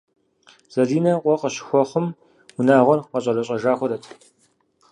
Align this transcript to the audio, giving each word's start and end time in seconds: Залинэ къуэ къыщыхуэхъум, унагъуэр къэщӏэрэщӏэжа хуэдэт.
Залинэ 0.73 1.11
къуэ 1.21 1.35
къыщыхуэхъум, 1.41 2.07
унагъуэр 2.59 2.99
къэщӏэрэщӏэжа 3.11 3.73
хуэдэт. 3.77 4.03